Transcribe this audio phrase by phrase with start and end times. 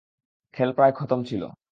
[0.53, 1.43] খেল প্রায় খতম ছিল।